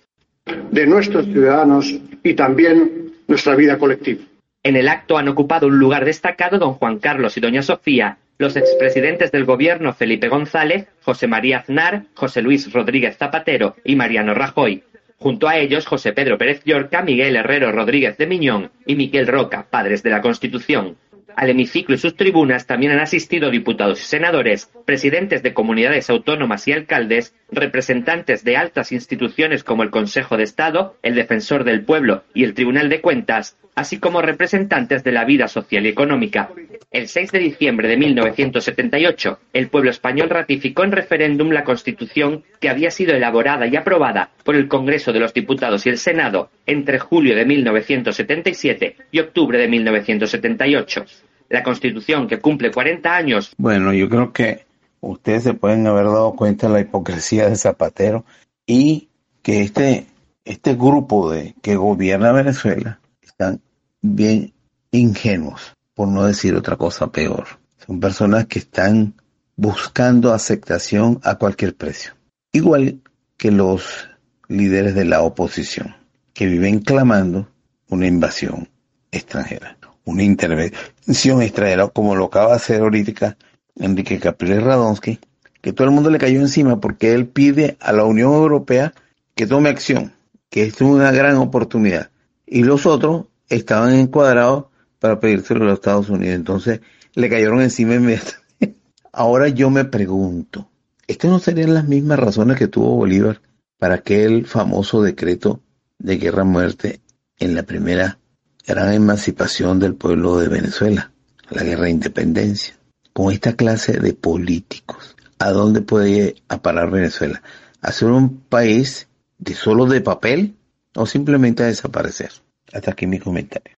[0.70, 4.22] De nuestros ciudadanos y también nuestra vida colectiva.
[4.62, 8.56] En el acto han ocupado un lugar destacado don Juan Carlos y doña Sofía, los
[8.56, 14.82] expresidentes del gobierno Felipe González, José María Aznar, José Luis Rodríguez Zapatero y Mariano Rajoy.
[15.18, 19.66] Junto a ellos, José Pedro Pérez Llorca, Miguel Herrero Rodríguez de Miñón y Miquel Roca,
[19.70, 20.96] padres de la Constitución.
[21.36, 26.66] Al hemiciclo y sus tribunas también han asistido diputados y senadores, presidentes de comunidades autónomas
[26.68, 32.24] y alcaldes, representantes de altas instituciones como el Consejo de Estado, el Defensor del Pueblo
[32.34, 36.50] y el Tribunal de Cuentas, así como representantes de la vida social y económica.
[36.90, 42.68] El 6 de diciembre de 1978, el pueblo español ratificó en referéndum la Constitución que
[42.68, 46.98] había sido elaborada y aprobada por el Congreso de los Diputados y el Senado entre
[46.98, 51.04] julio de 1977 y octubre de 1978.
[51.48, 53.54] La Constitución que cumple 40 años.
[53.58, 54.64] Bueno, yo creo que
[55.10, 58.24] ustedes se pueden haber dado cuenta de la hipocresía de Zapatero
[58.66, 59.08] y
[59.42, 60.06] que este,
[60.44, 63.60] este grupo de que gobierna Venezuela están
[64.00, 64.52] bien
[64.90, 67.46] ingenuos, por no decir otra cosa peor.
[67.86, 69.14] Son personas que están
[69.56, 72.12] buscando aceptación a cualquier precio.
[72.52, 73.00] Igual
[73.36, 74.08] que los
[74.48, 75.94] líderes de la oposición,
[76.32, 77.48] que viven clamando
[77.88, 78.68] una invasión
[79.10, 83.36] extranjera, una intervención extranjera, como lo acaba de hacer ahorita
[83.76, 85.18] Enrique Capriles Radonsky,
[85.60, 88.94] que todo el mundo le cayó encima porque él pide a la Unión Europea
[89.34, 90.12] que tome acción,
[90.50, 92.10] que es una gran oportunidad.
[92.46, 94.66] Y los otros estaban encuadrados
[94.98, 96.36] para pedírselo a los Estados Unidos.
[96.36, 96.80] Entonces
[97.14, 98.78] le cayeron encima inmediatamente.
[99.12, 100.68] Ahora yo me pregunto,
[101.06, 103.40] ¿estas no serían las mismas razones que tuvo Bolívar
[103.78, 105.60] para aquel famoso decreto
[105.98, 107.00] de guerra-muerte
[107.38, 108.18] en la primera
[108.66, 111.12] gran emancipación del pueblo de Venezuela,
[111.50, 112.74] la guerra de independencia?
[113.14, 117.42] Con esta clase de políticos, ¿a dónde puede parar Venezuela?
[117.80, 119.08] ¿A ser un país
[119.38, 120.56] de solo de papel
[120.96, 122.32] o simplemente a desaparecer?
[122.72, 123.73] Hasta aquí mi comentario.